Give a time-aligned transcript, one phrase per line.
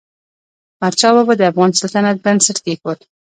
[0.79, 2.99] احمدشاه بابا د افغان سلطنت بنسټ کېښود.